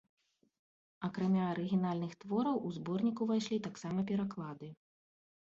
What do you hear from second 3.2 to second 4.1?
увайшлі таксама